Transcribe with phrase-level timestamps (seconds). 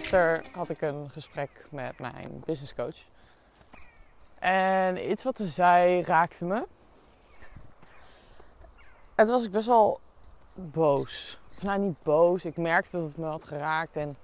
[0.00, 2.96] gisteren had ik een gesprek met mijn business coach.
[4.38, 6.66] En iets wat ze zei raakte me.
[9.14, 10.00] Toen was ik best wel
[10.54, 11.40] boos.
[11.56, 12.44] Of nou, niet boos.
[12.44, 13.96] Ik merkte dat het me had geraakt.
[13.96, 14.16] En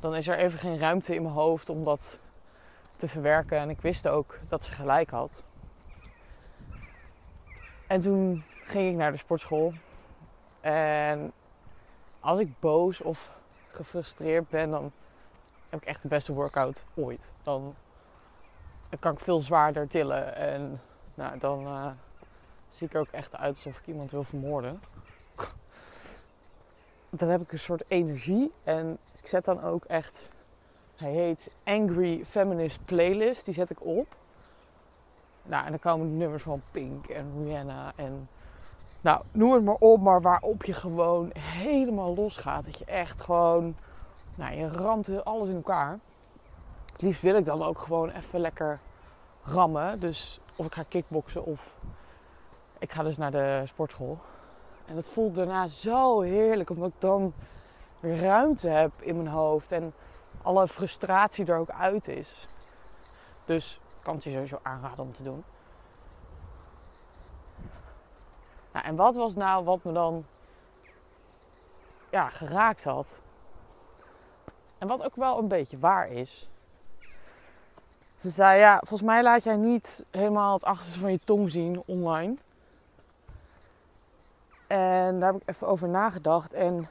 [0.00, 2.18] dan is er even geen ruimte in mijn hoofd om dat
[2.96, 3.58] te verwerken.
[3.58, 5.44] En ik wist ook dat ze gelijk had.
[7.86, 9.72] En toen ging ik naar de sportschool.
[10.60, 11.32] En
[12.20, 13.38] als ik boos of
[13.68, 14.92] gefrustreerd ben, dan
[15.70, 17.32] heb ik echt de beste workout ooit.
[17.42, 17.74] Dan,
[18.98, 20.36] kan ik veel zwaarder tillen.
[20.36, 20.80] En
[21.14, 21.90] nou, dan uh,
[22.68, 24.80] zie ik er ook echt uit alsof ik iemand wil vermoorden.
[27.10, 28.52] Dan heb ik een soort energie.
[28.64, 30.28] En ik zet dan ook echt.
[30.96, 33.44] Hij heet Angry Feminist Playlist.
[33.44, 34.16] Die zet ik op.
[35.42, 38.28] Nou, en dan komen de nummers van Pink en Rihanna en
[39.00, 42.64] nou, noem het maar op, maar waarop je gewoon helemaal losgaat.
[42.64, 43.76] Dat je echt gewoon,
[44.40, 45.98] nou, je ramt alles in elkaar.
[46.92, 48.80] Het liefst wil ik dan ook gewoon even lekker
[49.42, 50.00] rammen.
[50.00, 51.74] Dus of ik ga kickboksen of
[52.78, 54.18] ik ga dus naar de sportschool.
[54.86, 57.32] En dat voelt daarna zo heerlijk, omdat ik dan
[58.00, 59.92] weer ruimte heb in mijn hoofd en
[60.42, 62.48] alle frustratie er ook uit is.
[63.44, 65.44] Dus kan het je sowieso aanraden om te doen.
[68.72, 70.24] Nou, en wat was nou wat me dan
[72.10, 73.20] ja, geraakt had?
[74.80, 76.48] En wat ook wel een beetje waar is.
[78.16, 81.82] Ze zei, ja, volgens mij laat jij niet helemaal het achterste van je tong zien
[81.86, 82.36] online.
[84.66, 86.52] En daar heb ik even over nagedacht.
[86.52, 86.88] En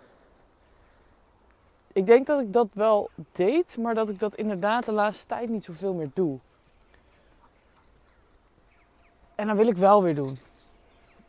[1.94, 5.50] ik denk dat ik dat wel deed, maar dat ik dat inderdaad de laatste tijd
[5.50, 6.40] niet zoveel meer doe.
[9.36, 10.38] En dan wil ik wel weer doen.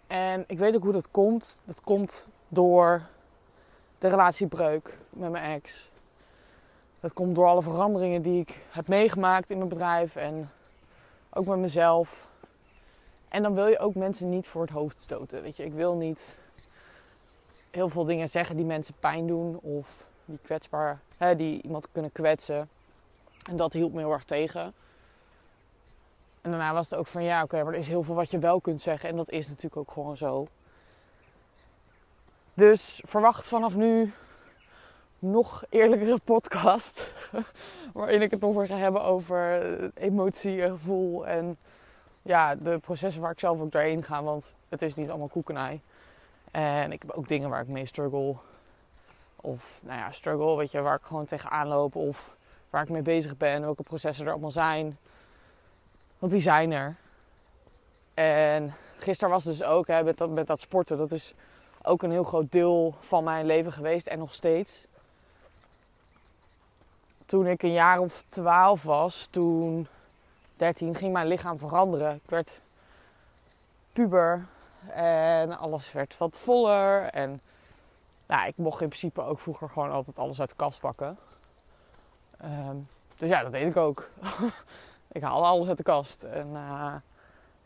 [0.07, 1.63] En ik weet ook hoe dat komt.
[1.65, 3.03] Dat komt door
[3.99, 5.90] de relatiebreuk met mijn ex.
[7.01, 10.51] Dat komt door alle veranderingen die ik heb meegemaakt in mijn bedrijf en
[11.31, 12.29] ook met mezelf.
[13.29, 15.43] En dan wil je ook mensen niet voor het hoofd stoten.
[15.43, 16.39] Weet je, ik wil niet
[17.71, 22.13] heel veel dingen zeggen die mensen pijn doen of die kwetsbaar, hè, die iemand kunnen
[22.13, 22.69] kwetsen.
[23.49, 24.75] En dat hield me heel erg tegen.
[26.41, 28.39] En daarna was het ook van ja, oké, maar er is heel veel wat je
[28.39, 29.09] wel kunt zeggen.
[29.09, 30.47] En dat is natuurlijk ook gewoon zo.
[32.55, 34.13] Dus verwacht vanaf nu
[35.21, 37.15] nog eerlijkere podcast.
[37.93, 39.63] waarin ik het nog weer ga hebben over
[39.95, 41.27] emotie en gevoel.
[41.27, 41.57] En
[42.23, 44.23] ja, de processen waar ik zelf ook doorheen ga.
[44.23, 45.81] Want het is niet allemaal koekenij.
[46.51, 48.35] En ik heb ook dingen waar ik mee struggle.
[49.37, 51.95] Of nou ja, struggle, weet je, waar ik gewoon tegenaan loop.
[51.95, 52.37] Of
[52.71, 53.61] waar ik mee bezig ben.
[53.61, 54.99] Welke processen er allemaal zijn.
[56.19, 56.97] Want die zijn er.
[58.15, 60.99] En gisteren was dus ook hè, met, dat, met dat sporten.
[60.99, 61.35] Dat is
[61.83, 64.87] ook een heel groot deel van mijn leven geweest en nog steeds.
[67.31, 69.89] Toen ik een jaar of twaalf was, toen
[70.57, 72.15] 13, ging mijn lichaam veranderen.
[72.15, 72.61] Ik werd
[73.93, 74.47] puber
[74.89, 77.03] en alles werd wat voller.
[77.03, 77.41] En
[78.27, 81.19] nou, ik mocht in principe ook vroeger gewoon altijd alles uit de kast pakken.
[82.39, 82.77] Ehm,
[83.17, 84.11] dus ja, dat deed ik ook.
[85.13, 86.23] Ik haalde alles uit de kast.
[86.23, 86.95] En uh,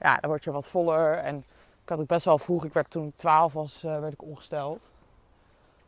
[0.00, 1.16] ja, dan word je wat voller.
[1.16, 1.36] En
[1.82, 4.22] ik had ook best wel vroeg, ik werd toen ik 12 was, uh, werd ik
[4.22, 4.90] ongesteld.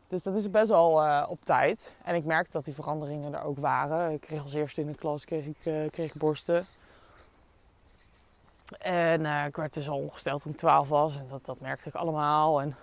[0.07, 1.95] Dus dat is best wel uh, op tijd.
[2.03, 4.11] En ik merkte dat die veranderingen er ook waren.
[4.11, 5.59] Ik kreeg als eerste in de klas kreeg ik,
[5.91, 6.65] kreeg ik borsten.
[8.79, 11.17] En ik werd dus al ongesteld toen ik 12 was.
[11.17, 12.61] En dat, dat merkte ik allemaal.
[12.61, 12.75] En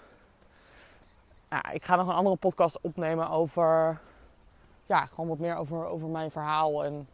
[1.73, 4.01] ik ga nog een andere podcast opnemen over...
[4.87, 6.85] Ja, gewoon wat meer over, over mijn verhaal.
[6.85, 7.09] En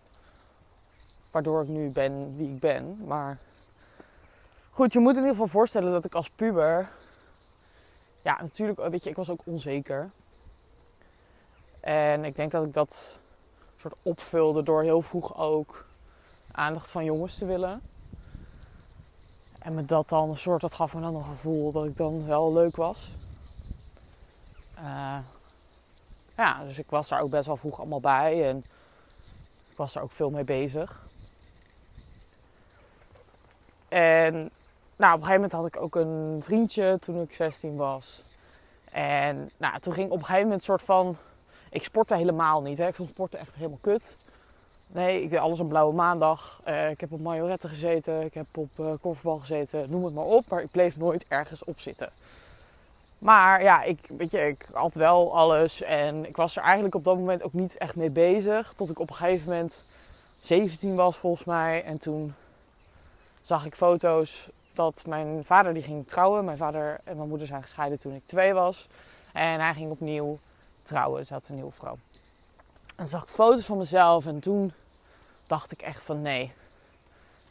[1.30, 3.04] waardoor ik nu ben wie ik ben.
[3.06, 3.38] Maar
[4.70, 6.88] goed, je moet in ieder geval voorstellen dat ik als puber.
[8.22, 10.10] Ja, natuurlijk, weet je, ik was ook onzeker.
[11.80, 13.20] En ik denk dat ik dat
[13.76, 15.86] soort opvulde door heel vroeg ook
[16.52, 17.82] aandacht van jongens te willen.
[19.58, 22.26] En met dat dan een soort, dat gaf me dan een gevoel dat ik dan
[22.26, 23.10] wel leuk was.
[24.78, 25.18] Uh,
[26.36, 28.56] ja, dus ik was daar ook best wel vroeg allemaal bij en
[29.70, 31.06] ik was daar ook veel mee bezig.
[33.88, 34.50] En
[35.00, 38.22] nou, op een gegeven moment had ik ook een vriendje toen ik 16 was.
[38.92, 41.16] En nou, toen ging op een gegeven moment soort van...
[41.70, 42.78] Ik sportte helemaal niet.
[42.78, 42.86] Hè.
[42.86, 44.16] Ik vond sporten echt helemaal kut.
[44.86, 46.60] Nee, ik deed alles op blauwe maandag.
[46.68, 48.22] Uh, ik heb op majorette gezeten.
[48.22, 49.90] Ik heb op uh, korfbal gezeten.
[49.90, 50.48] Noem het maar op.
[50.48, 52.10] Maar ik bleef nooit ergens op zitten.
[53.18, 55.82] Maar ja, ik, weet je, ik had wel alles.
[55.82, 58.72] En ik was er eigenlijk op dat moment ook niet echt mee bezig.
[58.72, 59.84] Tot ik op een gegeven moment
[60.40, 61.84] 17 was volgens mij.
[61.84, 62.34] En toen
[63.42, 66.44] zag ik foto's dat mijn vader die ging trouwen.
[66.44, 68.88] Mijn vader en mijn moeder zijn gescheiden toen ik twee was.
[69.32, 70.38] En hij ging opnieuw
[70.82, 71.26] trouwen.
[71.26, 71.98] Ze had een nieuwe vrouw.
[72.96, 74.72] En zag ik foto's van mezelf en toen
[75.46, 76.52] dacht ik echt van nee.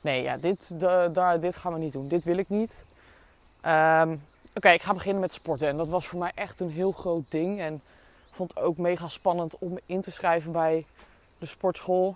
[0.01, 2.07] Nee, ja, dit, de, dit gaan we niet doen.
[2.07, 2.85] Dit wil ik niet.
[3.61, 4.15] Ehm,
[4.53, 5.67] oké, ik ga beginnen met sporten.
[5.67, 7.59] En dat was voor mij echt een heel groot ding.
[7.59, 7.81] En
[8.29, 10.85] vond het ook mega spannend om me in te schrijven bij
[11.37, 12.15] de sportschool.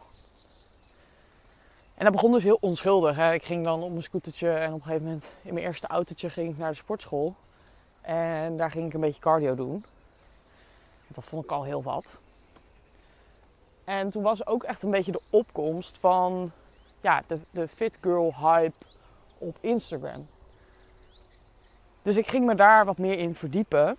[1.96, 3.32] En dat begon dus heel onschuldig.
[3.34, 6.30] Ik ging dan op mijn scootertje en op een gegeven moment in mijn eerste autootje
[6.30, 7.36] ging ik naar de sportschool.
[8.02, 9.86] En daar ging ik een beetje cardio doen.
[11.08, 12.22] Dat vond ik al heel wat.
[13.84, 16.52] En toen was ook echt een beetje de opkomst van
[17.02, 18.86] ja, de, de fit girl hype
[19.38, 20.28] op Instagram.
[22.02, 23.98] Dus ik ging me daar wat meer in verdiepen.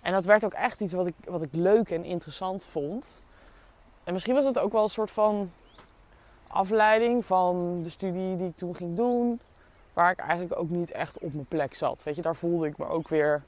[0.00, 3.22] En dat werd ook echt iets wat ik, wat ik leuk en interessant vond.
[4.04, 5.50] En misschien was het ook wel een soort van
[6.54, 9.40] afleiding van de studie die ik toen ging doen.
[9.92, 12.02] Waar ik eigenlijk ook niet echt op mijn plek zat.
[12.02, 13.42] Weet je, daar voelde ik me ook weer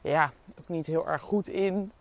[0.00, 0.30] ja,
[0.60, 1.92] ook niet heel erg goed in.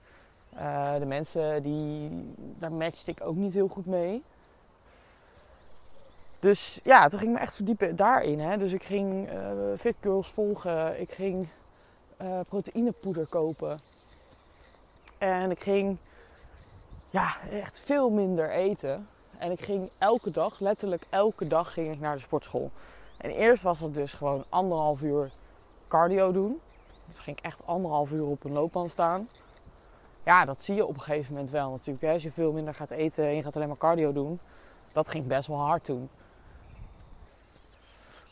[0.53, 4.23] Uh, de mensen, die, daar matchte ik ook niet heel goed mee.
[6.39, 8.39] Dus ja, toen ging ik me echt verdiepen daarin.
[8.39, 8.57] Hè.
[8.57, 9.37] Dus ik ging uh,
[9.77, 11.01] Fit Girls volgen.
[11.01, 11.47] Ik ging
[12.21, 13.79] uh, proteïnepoeder kopen.
[15.17, 15.97] En ik ging
[17.09, 19.07] ja, echt veel minder eten.
[19.43, 22.71] En ik ging elke dag, letterlijk elke dag, ging ik naar de sportschool.
[23.17, 25.31] En eerst was het dus gewoon anderhalf uur
[25.87, 26.59] cardio doen.
[27.07, 29.29] Dus ging ik echt anderhalf uur op een loopband staan.
[30.25, 32.01] Ja, dat zie je op een gegeven moment wel natuurlijk.
[32.05, 32.13] Hè.
[32.13, 34.39] Als je veel minder gaat eten en je gaat alleen maar cardio doen.
[34.91, 36.09] Dat ging best wel hard toen.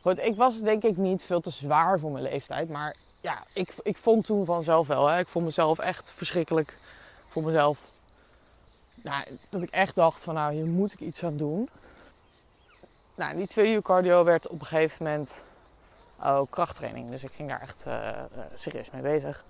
[0.02, 2.70] Goed, ik was denk ik niet veel te zwaar voor mijn leeftijd.
[2.70, 5.08] Maar ja, ik, ik vond toen vanzelf wel.
[5.08, 5.20] Hè.
[5.20, 6.78] Ik vond mezelf echt verschrikkelijk.
[7.28, 7.90] Voor mezelf.
[9.04, 11.70] Nou, dat ik echt dacht van nou, hier moet ik iets aan doen.
[13.16, 15.46] Nou, die twee uur cardio werd op een gegeven moment
[16.24, 17.10] ook krachttraining.
[17.10, 18.10] Dus ik ging daar echt uh,
[18.56, 19.46] serieus mee bezig.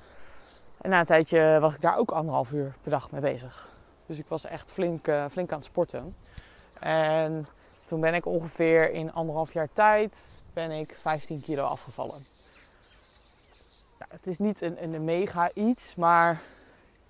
[0.82, 3.70] En na een tijdje was ik daar ook anderhalf uur per dag mee bezig.
[4.06, 6.16] Dus ik was echt flink, uh, flink aan het sporten.
[6.80, 7.48] En
[7.86, 12.26] toen ben ik ongeveer in anderhalf jaar tijd ben ik 15 kilo afgevallen.
[13.98, 16.42] Het is niet een, een mega iets, maar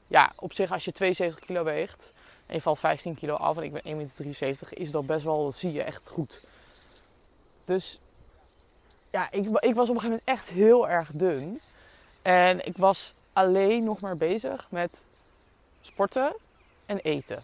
[0.07, 2.13] ja, op zich als je 72 kilo weegt
[2.53, 5.55] je valt 15 kilo af en ik ben 1,73 meter, is dat best wel, dat
[5.55, 6.43] zie je echt goed.
[7.65, 7.99] Dus
[9.11, 11.59] ja, ik, ik was op een gegeven moment echt heel erg dun.
[12.21, 15.05] En ik was alleen nog maar bezig met
[15.81, 16.35] sporten
[16.85, 17.37] en eten.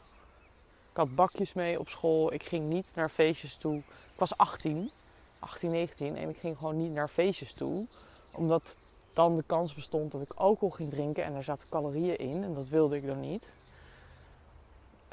[0.92, 2.34] Ik had bakjes mee op school.
[2.34, 3.78] Ik ging niet naar feestjes toe.
[3.78, 4.92] Ik was 18,
[5.40, 7.86] 18, 19 en ik ging gewoon niet naar feestjes toe.
[8.32, 8.78] Omdat
[9.14, 12.44] dan de kans bestond dat ik alcohol ging drinken en er zaten calorieën in.
[12.44, 13.56] En dat wilde ik dan niet.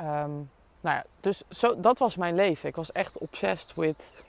[0.01, 0.51] Um,
[0.81, 2.69] nou ja, dus zo, dat was mijn leven.
[2.69, 4.25] Ik was echt obsessed with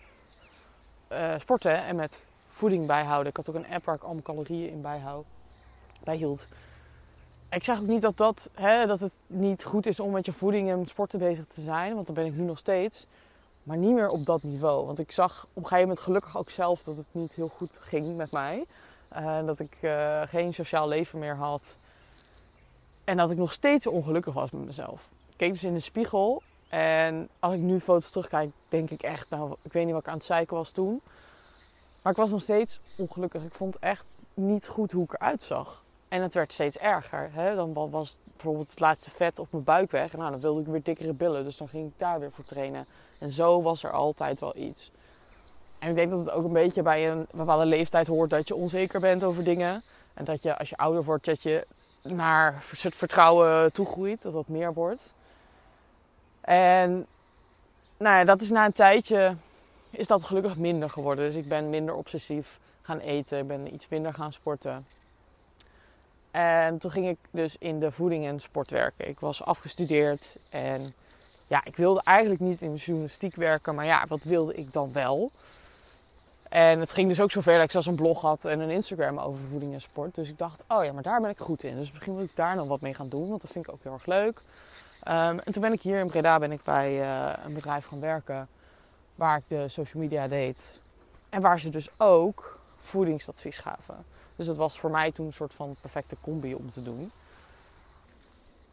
[1.12, 3.30] uh, sporten en met voeding bijhouden.
[3.30, 5.26] Ik had ook een app waar ik allemaal calorieën in bijhoud,
[6.04, 6.48] bijhield.
[7.50, 10.32] Ik zeg ook niet dat, dat, hè, dat het niet goed is om met je
[10.32, 11.94] voeding en sporten bezig te zijn.
[11.94, 13.08] Want dan ben ik nu nog steeds.
[13.64, 14.86] Maar niet meer op dat niveau.
[14.86, 17.78] Want ik zag op een gegeven moment gelukkig ook zelf dat het niet heel goed
[17.82, 18.66] ging met mij.
[19.18, 21.78] Uh, dat ik uh, geen sociaal leven meer had.
[23.04, 25.10] En dat ik nog steeds ongelukkig was met mezelf.
[25.36, 29.56] Keek dus in de spiegel en als ik nu foto's terugkijk, denk ik echt, nou,
[29.62, 31.02] ik weet niet wat ik aan het zeiken was toen.
[32.02, 33.44] Maar ik was nog steeds ongelukkig.
[33.44, 35.84] Ik vond echt niet goed hoe ik eruit zag.
[36.08, 37.30] En het werd steeds erger.
[37.34, 37.56] Hè?
[37.56, 40.14] Dan was bijvoorbeeld het laatste vet op mijn buik weg.
[40.14, 41.44] En nou, dan wilde ik weer dikkere billen.
[41.44, 42.86] Dus dan ging ik daar weer voor trainen.
[43.18, 44.92] En zo was er altijd wel iets.
[45.80, 48.56] En ik denk dat het ook een beetje bij een bepaalde leeftijd hoort dat je
[48.56, 49.82] onzeker bent over dingen.
[50.14, 51.68] En dat je als je ouder wordt, dat je
[52.02, 54.22] naar het vertrouwen toegroeit.
[54.22, 55.14] Dat dat meer wordt.
[56.46, 57.06] En
[57.98, 59.36] nou ja, dat is na een tijdje
[59.90, 61.26] is dat gelukkig minder geworden.
[61.26, 63.40] Dus ik ben minder obsessief gaan eten.
[63.40, 64.88] Ik ben iets minder gaan sporten.
[66.32, 69.08] En toen ging ik dus in de voeding en sport werken.
[69.08, 70.94] Ik was afgestudeerd en
[71.48, 73.76] ja, ik wilde eigenlijk niet in de journalistiek werken.
[73.76, 75.32] Maar ja, wat wilde ik dan wel?
[76.50, 79.20] En het ging dus ook zover dat ik zelfs een blog had en een Instagram
[79.20, 80.16] over voeding en sport.
[80.16, 81.76] Dus ik dacht, oh ja, maar daar ben ik goed in.
[81.76, 83.84] Dus misschien moet ik daar nog wat mee gaan doen, want dat vind ik ook
[83.84, 84.42] heel erg leuk.
[85.08, 88.00] Um, en toen ben ik hier in Breda ben ik bij uh, een bedrijf gaan
[88.00, 88.48] werken
[89.16, 90.80] waar ik de social media deed.
[91.30, 94.06] En waar ze dus ook voedingsadvies gaven.
[94.36, 97.12] Dus dat was voor mij toen een soort van perfecte combi om te doen.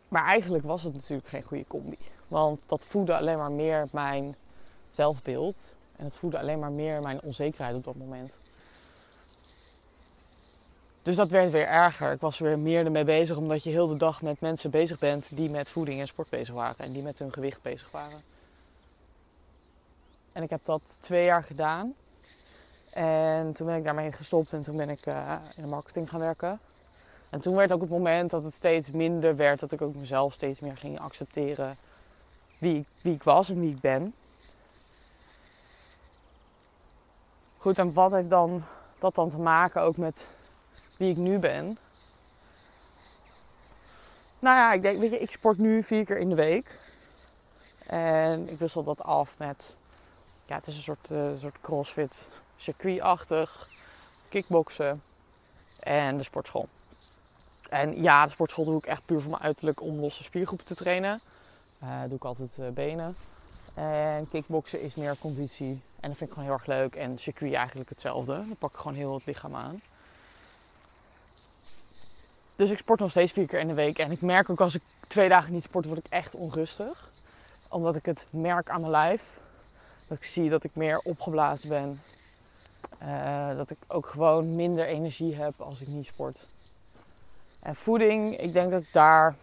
[0.08, 1.98] Maar eigenlijk was het natuurlijk geen goede combi.
[2.28, 4.36] Want dat voedde alleen maar meer mijn
[4.90, 5.74] zelfbeeld.
[5.96, 8.38] En het voedde alleen maar meer mijn onzekerheid op dat moment.
[11.02, 12.12] Dus dat werd weer erger.
[12.12, 15.36] Ik was weer meer ermee bezig omdat je heel de dag met mensen bezig bent
[15.36, 16.84] die met voeding en sport bezig waren.
[16.84, 18.22] En die met hun gewicht bezig waren.
[20.32, 21.94] En ik heb dat twee jaar gedaan.
[22.90, 26.20] En toen ben ik daarmee gestopt en toen ben ik uh, in de marketing gaan
[26.20, 26.60] werken.
[27.30, 30.32] En toen werd ook het moment dat het steeds minder werd, dat ik ook mezelf
[30.32, 31.76] steeds meer ging accepteren
[32.58, 34.14] wie ik, wie ik was en wie ik ben.
[37.58, 38.64] Goed, en wat heeft dan
[38.98, 40.28] dat dan te maken ook met
[41.02, 41.78] wie ik nu ben?
[44.38, 46.78] Nou ja, ik denk, weet je, ik sport nu vier keer in de week.
[47.86, 49.76] En ik wissel dat af met,
[50.46, 53.68] ja, het is een soort, uh, soort crossfit circuitachtig,
[54.28, 55.02] kickboksen
[55.80, 56.68] en de sportschool.
[57.68, 60.74] En ja, de sportschool doe ik echt puur voor mijn uiterlijk om losse spiergroepen te
[60.74, 61.20] trainen.
[61.82, 63.16] Uh, doe ik altijd uh, benen.
[63.74, 65.80] En kickboksen is meer conditie.
[66.00, 66.94] En dat vind ik gewoon heel erg leuk.
[66.94, 68.32] En circuit eigenlijk hetzelfde.
[68.32, 69.80] Dan pak ik gewoon heel het lichaam aan.
[72.56, 73.98] Dus ik sport nog steeds vier keer in de week.
[73.98, 77.10] En ik merk ook als ik twee dagen niet sport, word ik echt onrustig.
[77.68, 79.38] Omdat ik het merk aan mijn lijf.
[80.08, 82.00] Dat ik zie dat ik meer opgeblazen ben.
[83.02, 86.46] Uh, dat ik ook gewoon minder energie heb als ik niet sport.
[87.60, 89.36] En voeding, ik denk dat ik daar.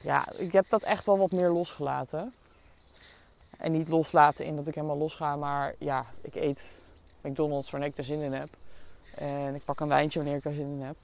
[0.00, 2.32] Ja, ik heb dat echt wel wat meer losgelaten.
[3.58, 6.78] En niet loslaten in dat ik helemaal los ga, maar ja, ik eet
[7.20, 8.48] McDonald's wanneer ik er zin in heb.
[9.14, 10.96] En ik pak een wijntje wanneer ik er zin in heb.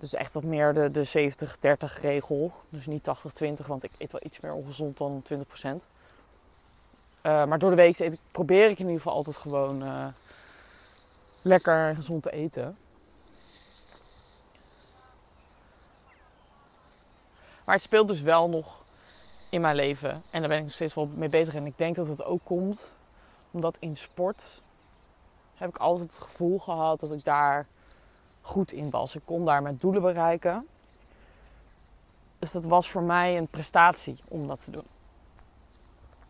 [0.00, 1.32] Dus echt wat meer de, de
[1.96, 2.52] 70-30 regel.
[2.68, 3.08] Dus niet
[3.42, 5.36] 80-20, want ik eet wel iets meer ongezond dan 20%.
[5.62, 5.76] Uh,
[7.20, 10.06] eh, maar door de week eet, probeer ik in ieder geval altijd gewoon uh,
[11.42, 12.76] lekker en gezond te eten.
[17.64, 18.82] Maar het speelt dus wel nog
[19.48, 20.22] in mijn leven.
[20.30, 21.54] En daar ben ik nog steeds wel mee bezig.
[21.54, 22.96] En ik denk dat het ook komt
[23.50, 24.62] omdat in sport
[25.54, 27.66] heb ik altijd het gevoel gehad dat ik daar
[28.40, 29.14] goed in was.
[29.14, 30.66] Ik kon daar mijn doelen bereiken.
[32.38, 34.86] Dus dat was voor mij een prestatie om dat te doen.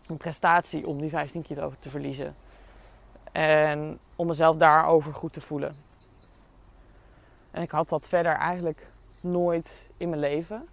[0.06, 2.36] Een prestatie om die 15 kilo te verliezen.
[3.32, 5.76] En om mezelf daarover goed te voelen.
[7.50, 8.86] En ik had dat verder eigenlijk
[9.20, 10.68] nooit in mijn leven.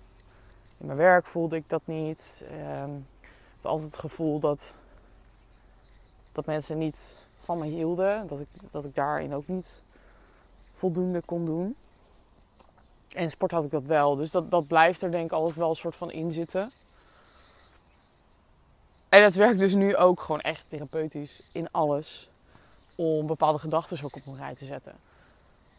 [0.77, 2.43] In mijn werk voelde ik dat niet.
[2.81, 3.29] Um, ik
[3.61, 4.73] had altijd het gevoel dat,
[6.31, 8.27] dat mensen niet van me hielden.
[8.27, 9.83] Dat ik, dat ik daarin ook niet
[10.77, 11.75] voldoende kon doen.
[13.15, 14.15] En sport had ik dat wel.
[14.15, 16.71] Dus dat, dat blijft er denk ik altijd wel een soort van in zitten.
[19.09, 22.29] En het werkt dus nu ook gewoon echt therapeutisch in alles.
[22.95, 24.93] Om bepaalde gedachten ook op een rij te zetten.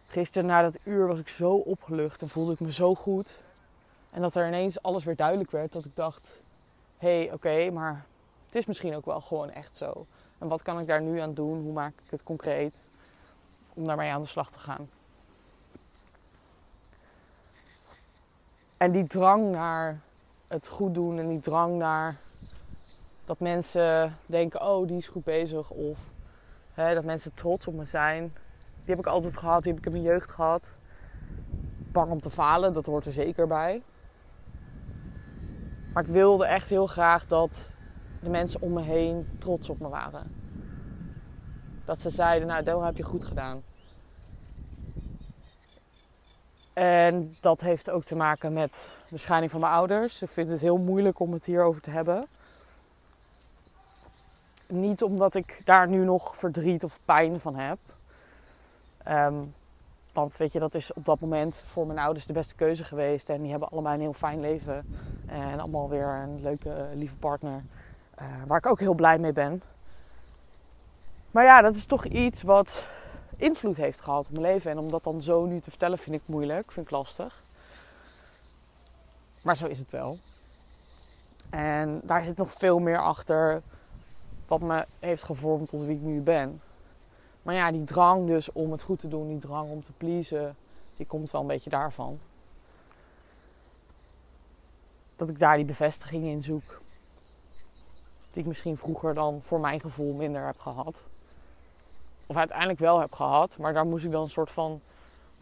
[0.07, 3.43] Gisteren na dat uur was ik zo opgelucht en voelde ik me zo goed.
[4.11, 5.73] En dat er ineens alles weer duidelijk werd.
[5.73, 6.39] Dat ik dacht,
[6.97, 8.07] hé hey, oké, maar
[8.47, 10.07] het is misschien ook wel gewoon echt zo.
[10.39, 11.63] En wat kan ik daar nu aan doen?
[11.63, 12.89] Hoe maak ik het concreet?
[13.79, 14.91] Om daarmee aan de slag te gaan.
[18.77, 20.01] En die drang naar
[20.49, 22.17] het goed doen en die drang naar
[23.27, 25.71] dat mensen denken: oh, die is goed bezig.
[25.71, 26.11] Of
[26.73, 28.23] hè, dat mensen trots op me zijn.
[28.85, 30.79] Die heb ik altijd gehad, die heb ik in mijn jeugd gehad.
[31.93, 33.83] Bang om te falen, dat hoort er zeker bij.
[35.93, 37.73] Maar ik wilde echt heel graag dat
[38.21, 40.35] de mensen om me heen trots op me waren.
[41.85, 43.63] Dat ze zeiden: Nou, dat heb je goed gedaan.
[46.79, 50.23] En dat heeft ook te maken met de scheiding van mijn ouders.
[50.23, 52.25] Ik vind het heel moeilijk om het hierover te hebben.
[54.67, 57.79] Niet omdat ik daar nu nog verdriet of pijn van heb.
[59.05, 59.35] Ehm,
[60.13, 63.29] want weet je, dat is op dat moment voor mijn ouders de beste keuze geweest.
[63.29, 64.85] En die hebben allebei een heel fijn leven.
[65.27, 67.63] En allemaal weer een leuke, lieve partner.
[68.21, 69.63] Uh, waar ik ook heel blij mee ben.
[71.31, 72.85] Maar ja, dat is toch iets wat
[73.39, 74.71] invloed heeft gehad op mijn leven.
[74.71, 77.43] En om dat dan zo nu te vertellen vind ik moeilijk, vind ik lastig.
[79.43, 80.19] Maar zo is het wel.
[81.51, 83.63] En daar zit nog veel meer achter
[84.47, 86.61] wat me heeft gevormd tot wie ik nu ben.
[87.43, 90.57] Maar ja, die drang dus om het goed te doen, die drang om te pleasen,
[90.97, 92.19] die komt wel een beetje daarvan.
[95.17, 96.81] Dat ik daar die bevestiging in zoek.
[98.31, 101.07] Die ik misschien vroeger dan voor mijn gevoel minder heb gehad.
[102.29, 103.59] Of uiteindelijk wel heb gehad.
[103.59, 104.81] Maar daar moest ik dan een soort van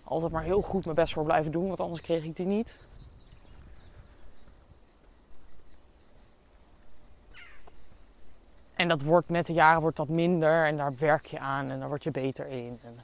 [0.05, 1.67] altijd maar heel goed mijn best voor blijven doen.
[1.67, 2.77] Want anders kreeg ik die niet.
[8.75, 10.67] En dat wordt met de jaren wordt dat minder.
[10.67, 11.71] En daar werk je aan.
[11.71, 12.79] En daar word je beter in.
[12.83, 12.99] En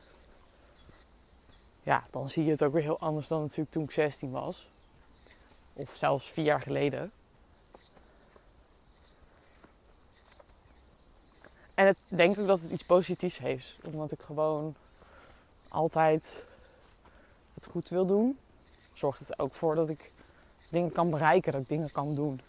[1.83, 4.71] ja, dan zie je het ook weer heel anders dan natuurlijk toen ik 16 was.
[5.75, 7.12] Of zelfs vier jaar geleden.
[11.83, 13.77] En ik denk ook dat het iets positiefs heeft.
[13.83, 14.75] Omdat ik gewoon
[15.69, 16.43] altijd
[17.55, 18.39] het goed wil doen.
[18.93, 20.12] Zorgt het ook voor dat ik
[20.69, 22.41] dingen kan bereiken, dat ik dingen kan doen.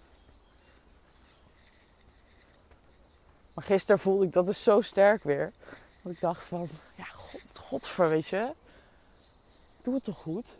[3.53, 5.51] Maar gisteren voelde ik dat is zo sterk weer.
[6.01, 8.51] Dat ik dacht van, ja, god, godver, weet je.
[9.81, 10.57] Doe het toch goed.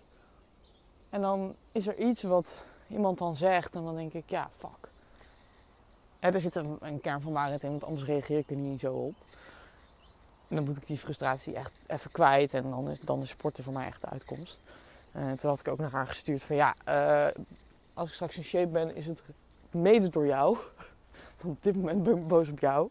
[1.09, 4.92] En dan is er iets wat iemand dan zegt en dan denk ik, ja, fuck.
[6.31, 9.15] Er zit een, kern van waarheid in, want anders reageer ik er niet zo op.
[10.49, 13.63] En dan moet ik die frustratie echt even kwijt en dan is, dan is sporten
[13.63, 14.59] voor mij echt de uitkomst.
[15.15, 17.43] Uh, toen had ik ook naar haar gestuurd van ja, uh,
[17.93, 19.21] als ik straks in shape ben, is het
[19.71, 20.57] mede door jou.
[21.43, 22.89] op dit moment ben ik boos op jou.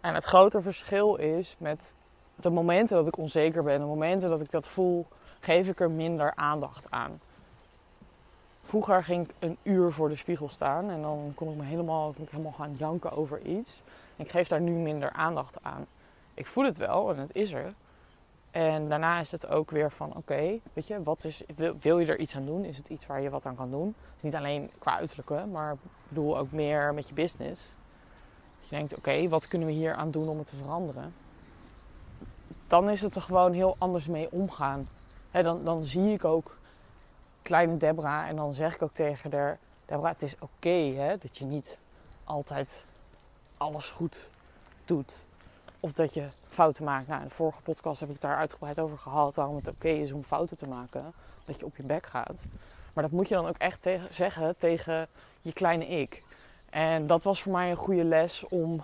[0.00, 1.94] En het grote verschil is met
[2.34, 5.06] de momenten dat ik onzeker ben, de momenten dat ik dat voel,
[5.40, 7.20] geef ik er minder aandacht aan.
[8.70, 12.12] Vroeger ging ik een uur voor de spiegel staan en dan kon ik me helemaal,
[12.12, 13.82] kon ik helemaal gaan janken over iets.
[14.16, 15.86] Ik geef daar nu minder aandacht aan.
[16.34, 17.74] Ik voel het wel en het is er.
[18.50, 21.42] En daarna is het ook weer van, oké, weet je, wat is,
[21.80, 22.64] wil, je er iets aan doen?
[22.64, 23.94] Is het iets waar je wat aan kan doen?
[24.20, 27.74] Niet alleen qua uiterlijke, maar ik bedoel ook meer met je business.
[28.58, 31.14] Dat je denkt, oké, wat kunnen we hier aan doen om het te veranderen?
[32.66, 34.88] Dan is het er gewoon heel anders mee omgaan.
[35.30, 36.58] dan, dan zie ik ook
[37.42, 41.44] kleine Debra en dan zeg ik ook tegen haar, Debra, het is oké dat je
[41.44, 41.78] niet
[42.24, 42.84] altijd
[43.56, 44.30] alles goed
[44.84, 45.24] doet.
[45.80, 47.06] Of dat je fouten maakt.
[47.06, 49.34] Nou, in de vorige podcast heb ik daar uitgebreid over gehad.
[49.34, 51.12] Waarom het oké is om fouten te maken.
[51.44, 52.46] Dat je op je bek gaat.
[52.92, 55.08] Maar dat moet je dan ook echt zeggen tegen
[55.40, 56.22] je kleine ik.
[56.70, 58.82] En dat was voor mij een goede les om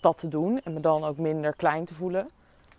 [0.00, 0.60] dat te doen.
[0.62, 2.30] En me dan ook minder klein te voelen.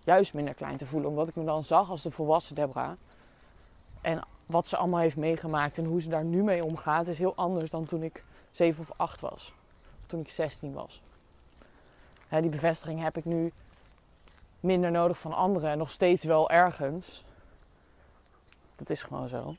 [0.04, 1.10] Juist minder klein te voelen.
[1.10, 2.96] Omdat ik me dan zag als de volwassen Debra.
[4.02, 7.36] En wat ze allemaal heeft meegemaakt en hoe ze daar nu mee omgaat, is heel
[7.36, 9.54] anders dan toen ik 7 of 8 was.
[10.00, 11.02] Of toen ik 16 was.
[12.30, 13.52] die bevestiging heb ik nu
[14.60, 17.24] minder nodig van anderen en nog steeds wel ergens.
[18.76, 19.56] Dat is gewoon zo.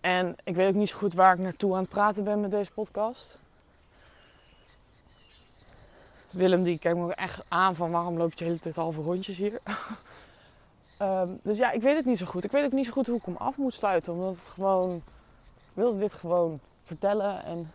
[0.00, 2.50] En ik weet ook niet zo goed waar ik naartoe aan het praten ben met
[2.50, 3.38] deze podcast.
[6.30, 9.36] Willem die kijkt me echt aan van waarom loop je de hele tijd halve rondjes
[9.36, 9.60] hier.
[10.96, 12.44] Ehm, dus ja, ik weet het niet zo goed.
[12.44, 14.12] Ik weet ook niet zo goed hoe ik hem af moet sluiten.
[14.12, 14.94] Omdat het gewoon...
[15.54, 17.70] Ik wilde dit gewoon vertellen en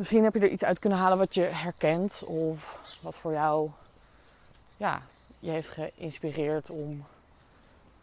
[0.00, 3.70] Misschien heb je er iets uit kunnen halen wat je herkent of wat voor jou
[4.76, 5.02] ja,
[5.38, 7.04] je heeft geïnspireerd om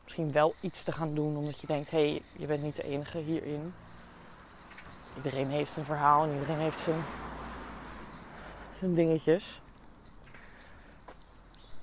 [0.04, 2.84] misschien wel iets te gaan doen omdat je denkt, hé, hey, je bent niet de
[2.84, 3.74] enige hierin.
[5.16, 7.04] Iedereen heeft een verhaal en iedereen heeft zijn,
[8.76, 9.62] zijn dingetjes.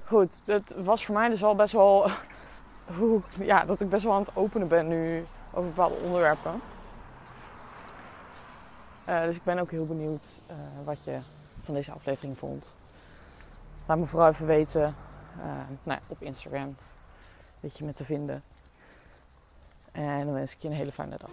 [0.07, 2.11] Goed, dat was voor mij dus al best wel
[2.99, 6.61] hoe, ja, dat ik best wel aan het openen ben nu over bepaalde onderwerpen.
[9.09, 11.19] Uh, dus ik ben ook heel benieuwd uh, wat je
[11.63, 12.77] van deze aflevering vond.
[13.87, 14.95] Laat me vooral even weten
[15.39, 15.45] uh,
[15.83, 16.77] nou, op Instagram.
[17.61, 18.43] Weet je me te vinden.
[19.93, 21.31] En dan wens ik je een hele fijne dag.